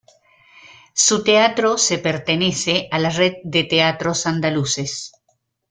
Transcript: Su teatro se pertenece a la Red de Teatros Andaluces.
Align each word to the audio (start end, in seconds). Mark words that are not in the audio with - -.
Su 0.95 1.23
teatro 1.23 1.77
se 1.77 1.99
pertenece 1.99 2.87
a 2.89 2.97
la 2.97 3.11
Red 3.11 3.35
de 3.43 3.65
Teatros 3.65 4.25
Andaluces. 4.25 5.11